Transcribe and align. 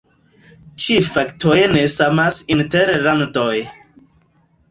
Ĉi 0.83 0.95
faktoj 1.07 1.57
ne 1.75 1.83
samas 1.97 2.41
inter 2.55 2.93
landoj. 3.09 3.53